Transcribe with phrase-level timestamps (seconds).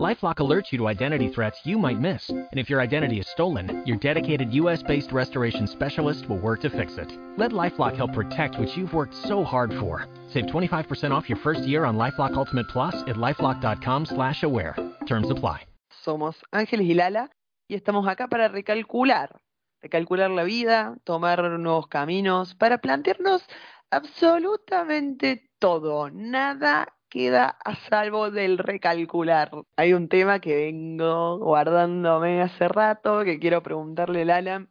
[0.00, 3.82] Lifelock alerts you to identity threats you might miss, and if your identity is stolen,
[3.84, 7.12] your dedicated US-based restoration specialist will work to fix it.
[7.36, 10.06] Let LifeLock help protect what you've worked so hard for.
[10.28, 14.76] Save 25% off your first year on LifeLock Ultimate Plus at lifelock.com/aware.
[15.06, 15.66] Terms apply.
[15.90, 17.28] Somos Ángeles y Lala
[17.68, 19.42] y estamos acá para recalcular,
[19.82, 23.44] recalcular la vida, tomar nuevos caminos, para plantearnos
[23.90, 29.50] absolutamente todo, nada queda a salvo del recalcular.
[29.76, 34.66] Hay un tema que vengo guardándome hace rato, que quiero preguntarle a Lala,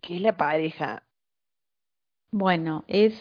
[0.00, 1.02] ¿qué es la pareja?
[2.30, 3.14] Bueno, es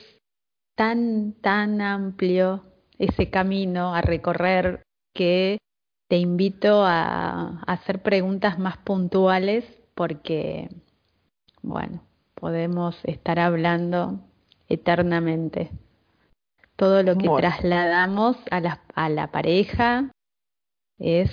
[0.75, 2.63] tan, tan amplio
[2.99, 4.83] ese camino a recorrer
[5.15, 5.57] que
[6.07, 9.65] te invito a, hacer preguntas más puntuales
[9.95, 10.69] porque,
[11.63, 12.03] bueno,
[12.35, 14.19] podemos estar hablando
[14.69, 15.71] eternamente
[16.83, 20.11] todo lo que trasladamos a la, a la pareja
[20.99, 21.31] es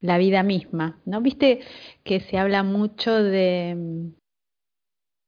[0.00, 1.20] la vida misma, ¿no?
[1.20, 1.62] Viste
[2.04, 4.14] que se habla mucho de mm,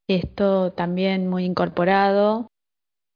[0.09, 2.47] esto también muy incorporado,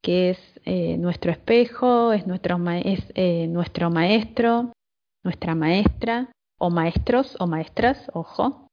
[0.02, 4.72] que es eh, nuestro espejo, es nuestro, es, eh, nuestro maestro,
[5.22, 8.66] nuestra maestra, o maestros o maestras, ojo.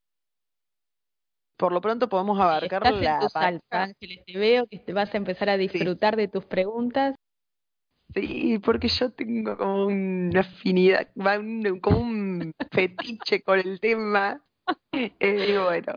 [1.59, 3.35] Por lo pronto podemos abarcar la en tus
[3.69, 7.15] Ángeles, te veo que te vas a empezar a disfrutar de tus preguntas
[8.13, 11.07] Sí, porque yo tengo como una afinidad,
[11.81, 14.41] como un fetiche con el tema.
[14.93, 15.93] Eh, bueno,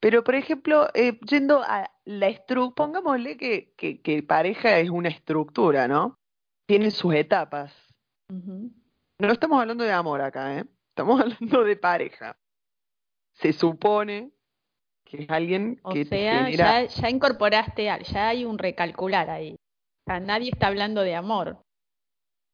[0.00, 5.86] pero por ejemplo, eh, yendo a la estructura, pongámosle que, que, pareja es una estructura,
[5.88, 6.18] ¿no?
[6.66, 7.72] Tiene sus etapas.
[8.28, 10.64] No estamos hablando de amor acá, ¿eh?
[10.88, 12.36] Estamos hablando de pareja.
[13.32, 14.32] Se supone
[15.04, 19.56] que es alguien que sea, ya, ya incorporaste, ya hay un recalcular ahí
[20.06, 21.58] nadie está hablando de amor.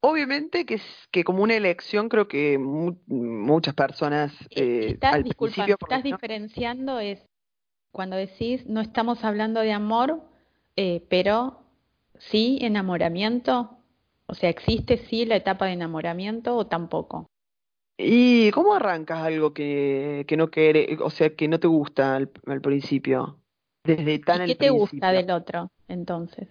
[0.01, 4.33] Obviamente que, es, que como una elección creo que muchas personas...
[4.51, 7.27] Eh, estás, estás diferenciando es
[7.91, 10.23] cuando decís no estamos hablando de amor,
[10.77, 11.65] eh, pero
[12.19, 13.79] sí enamoramiento.
[14.27, 17.27] O sea, ¿existe sí la etapa de enamoramiento o tampoco?
[17.97, 22.31] ¿Y cómo arrancas algo que, que no quiere, o sea, que no te gusta al,
[22.63, 23.41] principio?
[23.85, 26.49] Desde tan ¿Y ¿Qué te gusta del otro entonces?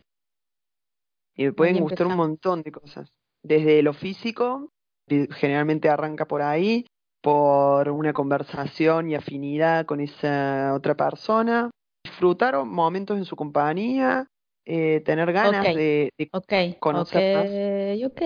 [1.37, 3.13] Y me pueden gustar un montón de cosas.
[3.43, 4.71] Desde lo físico,
[5.07, 6.85] generalmente arranca por ahí,
[7.21, 11.69] por una conversación y afinidad con esa otra persona,
[12.03, 14.27] disfrutar momentos en su compañía,
[14.65, 17.45] eh, tener ganas de, de okay, conocerlas.
[18.05, 18.21] Ok,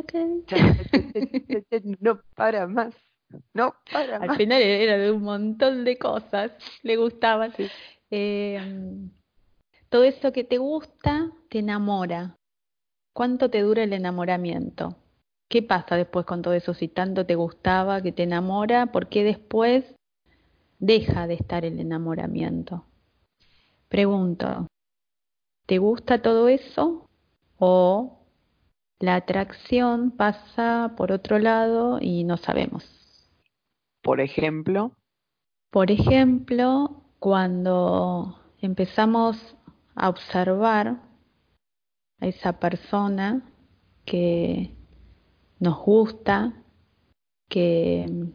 [0.00, 0.14] ok,
[2.00, 2.94] no para más.
[3.54, 6.52] No para Al final era de un montón de cosas,
[6.82, 7.52] le gustaban.
[8.10, 8.60] Eh,
[9.96, 12.36] todo eso que te gusta te enamora.
[13.14, 14.94] ¿Cuánto te dura el enamoramiento?
[15.48, 16.74] ¿Qué pasa después con todo eso?
[16.74, 19.86] Si tanto te gustaba, que te enamora, ¿por qué después
[20.78, 22.84] deja de estar el enamoramiento?
[23.88, 24.66] Pregunto,
[25.64, 27.08] ¿te gusta todo eso?
[27.56, 28.18] ¿O
[29.00, 32.84] la atracción pasa por otro lado y no sabemos?
[34.02, 34.92] Por ejemplo.
[35.70, 39.55] Por ejemplo, cuando empezamos
[39.96, 41.02] a observar
[42.20, 43.42] a esa persona
[44.04, 44.76] que
[45.58, 46.62] nos gusta,
[47.48, 48.30] que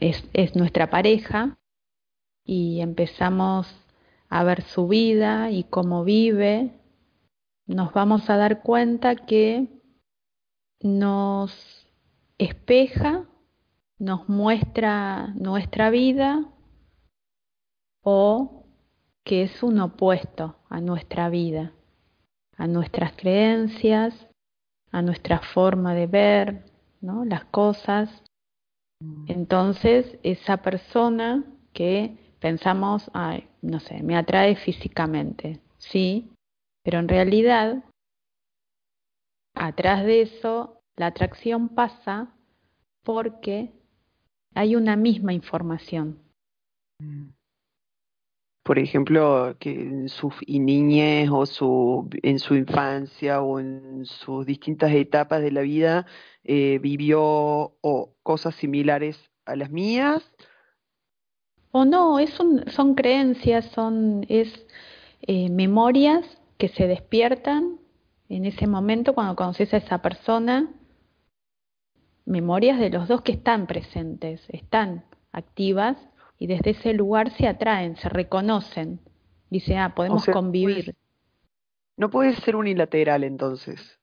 [0.00, 1.58] es, es nuestra pareja
[2.44, 3.72] y empezamos
[4.28, 6.80] a ver su vida y cómo vive,
[7.66, 9.68] nos vamos a dar cuenta que
[10.80, 11.86] nos
[12.38, 13.28] espeja,
[13.98, 16.50] nos muestra nuestra vida
[18.02, 18.66] o
[19.22, 21.72] que es un opuesto a nuestra vida,
[22.56, 24.14] a nuestras creencias,
[24.90, 26.64] a nuestra forma de ver
[27.02, 27.26] ¿no?
[27.26, 28.08] las cosas.
[29.00, 29.24] Mm.
[29.28, 36.32] Entonces, esa persona que pensamos, ay, no sé, me atrae físicamente, sí,
[36.82, 37.84] pero en realidad,
[39.54, 42.34] atrás de eso, la atracción pasa
[43.04, 43.72] porque
[44.54, 46.18] hay una misma información.
[48.62, 54.92] Por ejemplo, que en su niñez o su, en su infancia o en sus distintas
[54.92, 56.06] etapas de la vida
[56.44, 60.22] eh, vivió o cosas similares a las mías.
[61.72, 64.66] O no, es son creencias, son es
[65.22, 66.24] eh, memorias
[66.58, 67.80] que se despiertan
[68.28, 70.72] en ese momento cuando conoces a esa persona
[72.24, 75.96] memorias de los dos que están presentes, están activas
[76.42, 78.98] y desde ese lugar se atraen, se reconocen.
[79.48, 80.96] Dice, ah, podemos convivir.
[81.96, 84.00] no puede ser unilateral entonces.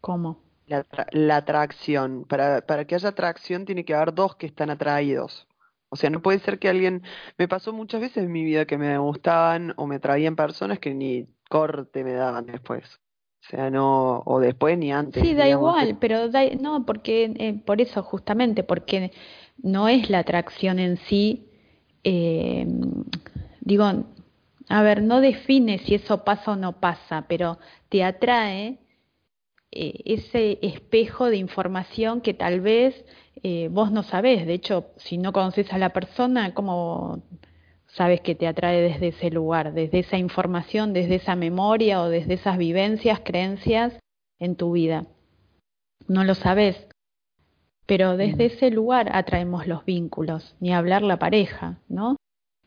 [0.00, 0.42] ¿Cómo?
[0.64, 2.24] La, la atracción.
[2.24, 5.46] Para, para que haya atracción tiene que haber dos que están atraídos.
[5.90, 7.02] O sea, no puede ser que alguien...
[7.36, 10.94] Me pasó muchas veces en mi vida que me gustaban o me atraían personas que
[10.94, 13.02] ni corte me daban después.
[13.42, 15.22] O sea, no, o después ni antes.
[15.22, 19.10] Sí, da igual, pero no, porque eh, por eso justamente, porque
[19.58, 21.48] no es la atracción en sí,
[22.04, 22.66] eh,
[23.60, 23.84] digo,
[24.68, 27.58] a ver, no define si eso pasa o no pasa, pero
[27.88, 28.78] te atrae
[29.70, 33.04] eh, ese espejo de información que tal vez
[33.42, 34.46] eh, vos no sabés.
[34.46, 37.22] De hecho, si no conoces a la persona, ¿cómo
[37.86, 42.34] sabes que te atrae desde ese lugar, desde esa información, desde esa memoria o desde
[42.34, 43.98] esas vivencias, creencias
[44.38, 45.06] en tu vida?
[46.08, 46.86] No lo sabes.
[47.86, 52.16] Pero desde ese lugar atraemos los vínculos, ni hablar la pareja, ¿no?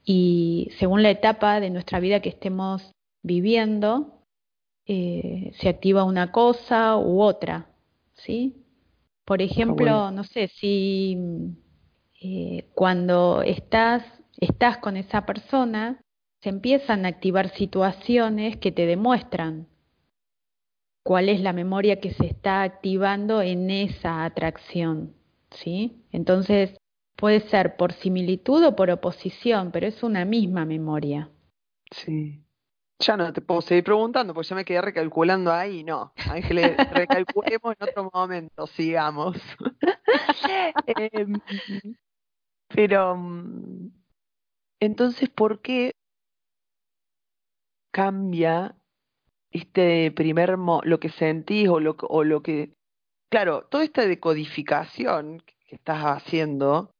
[0.04, 2.92] Y según la etapa de nuestra vida que estemos
[3.24, 4.22] viviendo,
[4.86, 7.68] eh, se activa una cosa u otra,
[8.14, 8.66] ¿sí?
[9.26, 11.18] Por ejemplo, no sé, si
[12.22, 14.04] eh, cuando estás,
[14.38, 16.00] estás con esa persona,
[16.42, 19.68] se empiezan a activar situaciones que te demuestran
[21.06, 25.14] cuál es la memoria que se está activando en esa atracción,
[25.52, 26.04] ¿sí?
[26.12, 26.76] Entonces,
[27.16, 31.30] puede ser por similitud o por oposición, pero es una misma memoria.
[31.92, 32.42] Sí.
[32.98, 35.84] Ya no te puedo seguir preguntando, porque ya me quedé recalculando ahí.
[35.84, 39.38] No, Ángeles, recalculemos en otro momento, sigamos.
[40.88, 41.40] Em,
[42.70, 43.92] pero, mm,
[44.80, 45.92] entonces, ¿por qué
[47.92, 48.76] cambia
[49.56, 52.72] este primer, mo lo que sentís o lo, o lo que...
[53.30, 56.92] Claro, toda esta decodificación que estás haciendo,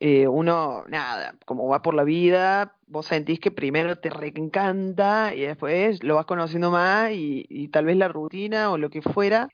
[0.00, 5.40] eh, uno, nada, como va por la vida, vos sentís que primero te reencanta y
[5.40, 9.48] después lo vas conociendo más y, tal vez la rutina o lo que fuera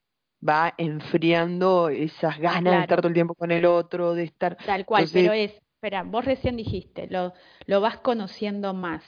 [0.46, 4.56] va enfriando esas ganas de estar todo el tiempo con el otro, de estar...
[4.64, 7.32] Tal cual, pero es, espera, vos recién dijiste, lo,
[7.66, 9.02] lo vas conociendo más,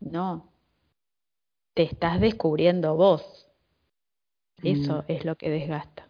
[0.00, 0.53] no,
[1.74, 3.48] te estás descubriendo vos,
[4.62, 5.04] eso mm.
[5.08, 6.08] es lo que desgasta.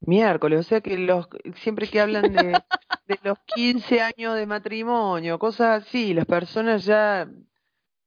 [0.00, 2.58] Miércoles, o sea que los siempre que hablan de,
[3.06, 7.28] de los 15 años de matrimonio, cosas así, las personas ya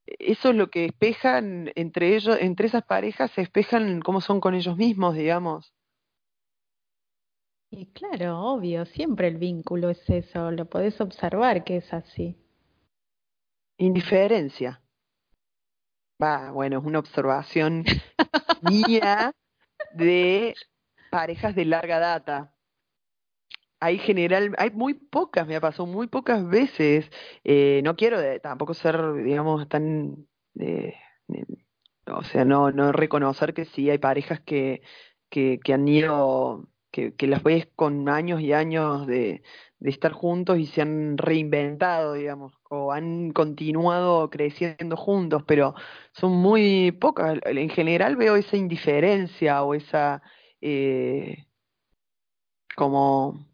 [0.06, 4.54] eso es lo que espejan entre ellos, entre esas parejas se espejan cómo son con
[4.54, 5.74] ellos mismos, digamos.
[7.70, 12.38] Y claro, obvio, siempre el vínculo es eso, lo podés observar que es así.
[13.78, 14.83] Indiferencia.
[16.22, 17.84] Va, bueno, es una observación
[18.62, 19.34] mía
[19.94, 20.56] de
[21.10, 22.54] parejas de larga data.
[23.80, 27.10] Hay general, hay muy pocas, me ha pasado muy pocas veces.
[27.44, 30.28] Eh, no quiero tampoco ser, digamos, tan,
[30.60, 30.96] eh,
[32.08, 34.82] o sea, no, no reconocer que sí hay parejas que,
[35.30, 39.42] que han ido, que, que las ves con años y años de,
[39.84, 45.76] de estar juntos y se han reinventado, digamos, o han continuado creciendo juntos, pero
[46.14, 47.40] son muy pocas.
[47.44, 50.22] En general veo esa indiferencia o esa
[50.62, 51.48] eh,
[52.78, 53.46] como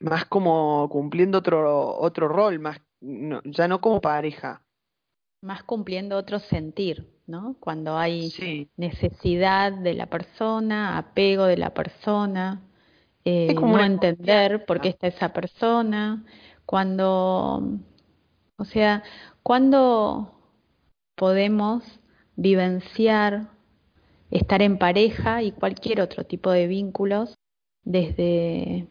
[0.00, 4.62] más como cumpliendo otro otro rol, más ya no como pareja.
[5.40, 7.56] Más cumpliendo otro sentir, ¿no?
[7.60, 12.67] Cuando hay necesidad de la persona, apego de la persona,
[13.24, 16.24] eh, no entender por qué está esa persona,
[16.64, 17.62] cuando,
[18.56, 19.02] o sea,
[19.42, 20.32] cuando
[21.14, 21.82] podemos
[22.36, 23.48] vivenciar
[24.30, 27.34] estar en pareja y cualquier otro tipo de vínculos
[27.84, 28.86] desde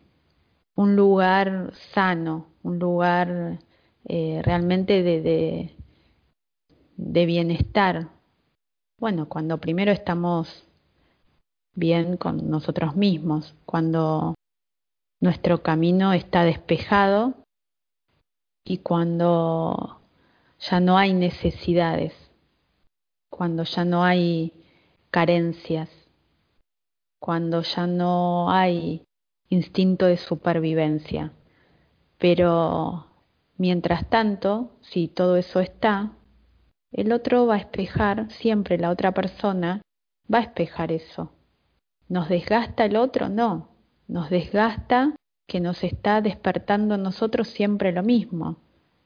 [0.75, 3.59] un lugar sano, un lugar
[4.05, 5.71] eh, realmente de,
[6.95, 8.09] de, bienestar.
[8.99, 10.66] Bueno, cuando primero estamos
[11.77, 14.33] bien con nosotros mismos, cuando
[15.21, 17.35] nuestro camino está despejado
[18.65, 20.01] y cuando
[20.59, 22.13] ya no hay necesidades,
[23.29, 24.53] cuando ya no hay
[25.11, 25.89] carencias,
[27.19, 29.03] cuando ya no hay
[29.49, 31.31] instinto de supervivencia.
[32.17, 33.05] Pero
[33.55, 36.13] mientras tanto, si todo eso está,
[36.91, 39.83] el otro va a espejar, siempre la otra persona
[40.33, 41.31] va a espejar eso.
[42.09, 43.29] ¿Nos desgasta el otro?
[43.29, 43.69] No,
[44.07, 45.15] nos desgasta
[45.47, 48.57] que nos está despertando en nosotros siempre lo mismo.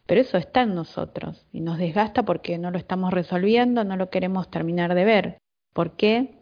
[0.06, 4.10] Pero eso está en nosotros y nos desgasta porque no lo estamos resolviendo, no lo
[4.10, 5.38] queremos terminar de ver.
[5.74, 6.38] ¿Por qué?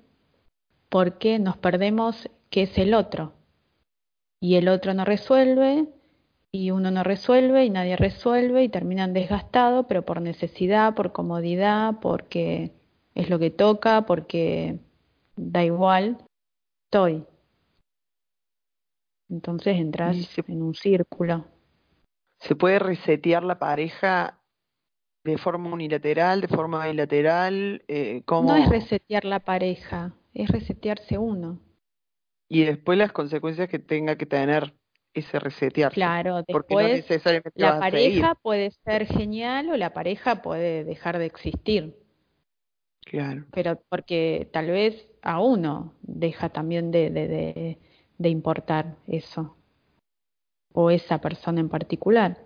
[0.89, 3.33] Porque nos perdemos que es el otro.
[4.41, 5.87] Y el otro no resuelve,
[6.51, 11.95] y uno no resuelve, y nadie resuelve, y terminan desgastados, pero por necesidad, por comodidad,
[12.01, 12.71] porque
[13.13, 14.79] es lo que toca, porque
[15.35, 16.17] da igual,
[16.89, 17.23] estoy.
[19.29, 20.17] Entonces entras
[20.47, 21.45] en un círculo.
[22.39, 24.41] ¿Se puede resetear la pareja
[25.23, 27.83] de forma unilateral, de forma bilateral?
[27.87, 31.59] Eh, No es resetear la pareja, es resetearse uno.
[32.49, 34.73] Y después las consecuencias que tenga que tener
[35.13, 35.91] ese resetear.
[35.91, 37.05] Claro, después
[37.53, 42.08] la pareja puede ser genial o la pareja puede dejar de existir.
[43.09, 43.45] Claro.
[43.51, 47.79] Pero porque tal vez a uno deja también de, de,
[48.19, 49.57] de importar eso
[50.73, 52.37] o esa persona en particular.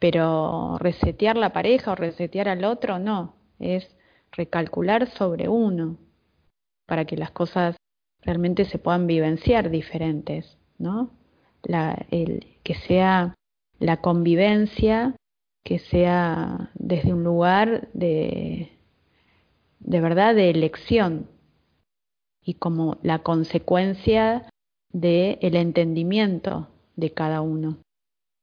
[0.00, 3.88] Pero resetear la pareja o resetear al otro no, es
[4.32, 5.96] recalcular sobre uno
[6.86, 7.76] para que las cosas
[8.20, 11.10] realmente se puedan vivenciar diferentes, ¿no?
[11.62, 13.34] La, el, que sea
[13.78, 15.14] la convivencia,
[15.64, 18.73] que sea desde un lugar de,
[19.84, 21.28] de verdad de elección
[22.42, 24.48] y como la consecuencia
[24.92, 27.78] del el entendimiento de cada uno.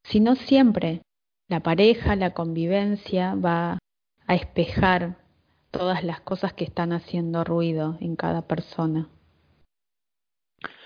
[0.04, 1.02] Si no siempre
[1.48, 3.78] la pareja, la convivencia va
[4.26, 5.18] a espejar
[5.70, 9.08] todas las cosas que están haciendo ruido en cada persona.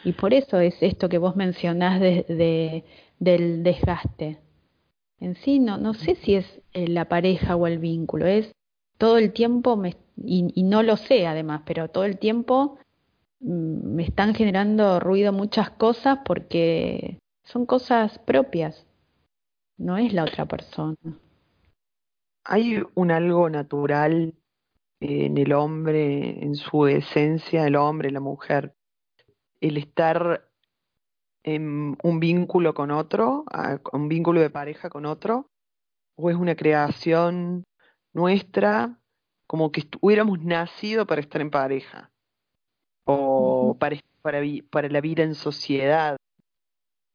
[0.04, 2.84] Y por eso es esto que vos mencionás de,
[3.18, 4.38] del desgaste.
[5.18, 8.52] En sí, no, no sé si es eh, la pareja o el vínculo, es
[8.98, 12.78] todo el tiempo, me, y, y no lo sé además, pero todo el tiempo
[13.40, 18.86] mm, me están generando ruido muchas cosas porque son cosas propias,
[19.78, 20.96] no es la otra persona.
[22.44, 24.34] Hay un algo natural
[25.00, 28.74] en el hombre, en su esencia, el hombre, la mujer,
[29.60, 30.48] el estar
[31.42, 33.44] en un vínculo con otro,
[33.92, 35.48] un vínculo de pareja con otro,
[36.16, 37.64] o es una creación
[38.12, 38.98] nuestra,
[39.46, 42.10] como que hubiéramos nacido para estar en pareja,
[43.04, 46.16] o para, para, para la vida en sociedad.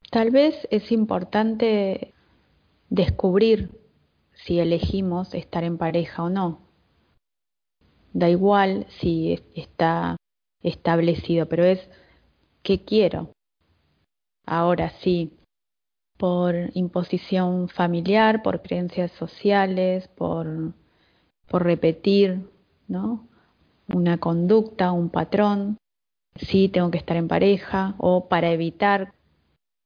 [0.10, 2.14] Tal vez es importante
[2.90, 3.72] descubrir
[4.34, 6.60] si elegimos estar en pareja o no.
[8.14, 10.18] Da igual si está
[10.62, 11.90] establecido, pero es
[12.62, 13.32] qué quiero.
[14.46, 15.38] Ahora sí,
[16.18, 20.74] por imposición familiar, por creencias sociales, por,
[21.52, 22.50] por repetir,
[22.88, 23.28] ¿no?
[23.94, 25.78] Una conducta, un patrón,
[26.38, 29.14] sí tengo que estar en pareja o para evitar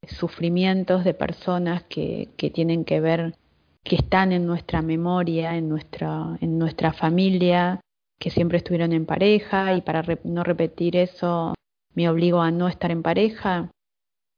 [0.08, 3.36] sufrimientos de personas que, que tienen que ver,
[3.84, 7.82] que están en nuestra memoria, en nuestra, en nuestra familia,
[8.20, 11.56] que siempre estuvieron en pareja y para no repetir eso
[11.96, 13.72] me obligo a no estar en pareja,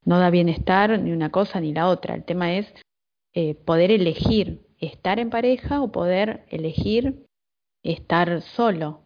[0.06, 2.16] no da bienestar ni una cosa ni la otra.
[2.16, 2.74] El tema es
[3.34, 7.26] eh, poder elegir estar en pareja o poder elegir
[7.84, 9.02] estar solo,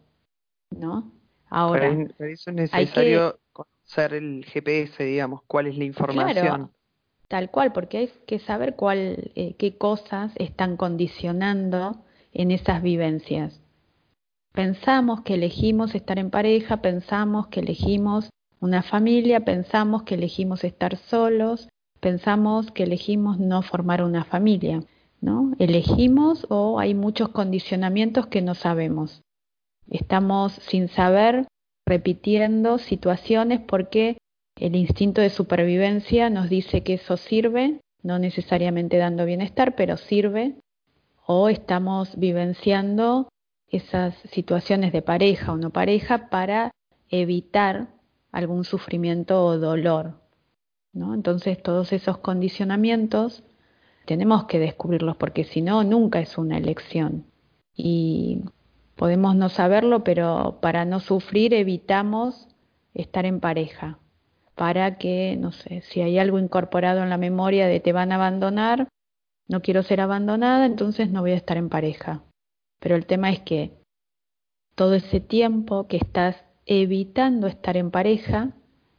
[0.70, 1.12] ¿no?
[1.48, 1.88] Ahora,
[2.18, 6.70] para, eso es necesario conocer el GPS, digamos, cuál es la información.
[7.28, 12.02] tal cual, porque hay que saber cuál, eh, qué cosas están condicionando
[12.32, 13.60] en esas vivencias.
[14.52, 20.96] Pensamos que elegimos estar en pareja, pensamos que elegimos una familia, pensamos que elegimos estar
[20.96, 21.68] solos,
[22.00, 24.82] pensamos que elegimos no formar una familia,
[25.22, 25.52] ¿no?
[25.58, 29.22] Elegimos o hay muchos condicionamientos que no sabemos.
[29.88, 31.46] Estamos sin saber
[31.86, 34.18] repitiendo situaciones porque
[34.56, 40.56] el instinto de supervivencia nos dice que eso sirve, no necesariamente dando bienestar, pero sirve,
[41.24, 43.28] o estamos vivenciando
[43.68, 46.72] esas situaciones de pareja o no pareja para
[47.08, 47.88] evitar
[48.32, 50.20] algún sufrimiento o dolor.
[50.92, 51.14] ¿no?
[51.14, 53.44] Entonces todos esos condicionamientos
[54.06, 57.26] tenemos que descubrirlos porque si no, nunca es una elección.
[57.74, 58.42] Y
[59.02, 62.46] Podemos no saberlo, pero para no sufrir evitamos
[62.94, 63.98] estar en pareja,
[64.54, 68.14] para que, no sé, si hay algo incorporado en la memoria de te van a
[68.14, 68.86] abandonar,
[69.48, 72.22] no quiero ser abandonada, entonces no voy a estar en pareja.
[72.78, 73.72] Pero el tema es que
[74.76, 78.52] todo ese tiempo que estás evitando estar en pareja,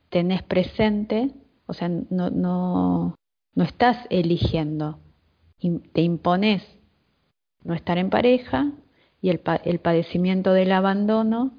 [0.09, 1.31] tenés presente,
[1.65, 3.15] o sea, no, no,
[3.55, 4.99] no estás eligiendo,
[5.93, 6.63] te impones
[7.63, 8.71] no estar en pareja
[9.21, 11.53] y el, el padecimiento del abandono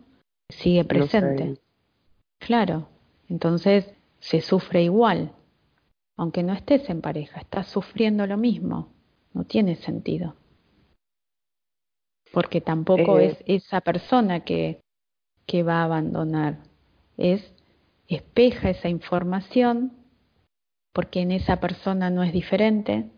[0.50, 1.58] sigue presente.
[2.38, 2.88] Claro,
[3.28, 5.32] entonces se sufre igual,
[6.16, 8.92] aunque no estés en pareja, estás sufriendo lo mismo,
[9.32, 10.34] no tiene sentido.
[12.32, 13.26] Porque tampoco eh.
[13.26, 14.80] es esa persona que,
[15.46, 16.58] que va a abandonar,
[17.16, 17.54] es
[18.08, 20.03] espeja esa información
[20.94, 23.10] porque en esa persona no es diferente,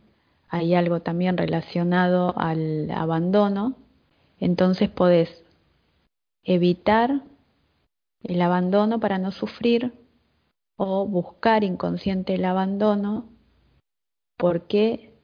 [0.49, 3.77] hay algo también relacionado al abandono,
[4.41, 5.45] entonces podés
[6.43, 7.23] evitar
[8.23, 9.93] el abandono para no sufrir
[10.77, 13.29] o buscar inconsciente el abandono
[14.39, 15.15] porque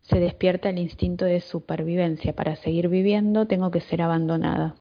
[0.00, 2.34] se despierta el instinto de supervivencia.
[2.34, 4.76] Para seguir viviendo tengo que ser abandonada.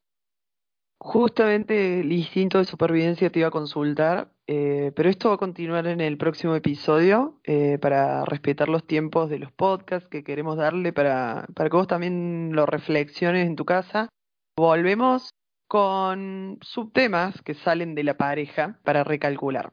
[0.99, 5.87] Justamente el instinto de supervivencia te iba a consultar, eh, pero esto va a continuar
[5.87, 10.93] en el próximo episodio eh, para respetar los tiempos de los podcasts que queremos darle
[10.93, 14.07] para, para que vos también lo reflexiones en tu casa.
[14.57, 15.31] Volvemos
[15.67, 19.65] con subtemas que salen de la pareja para recalcular.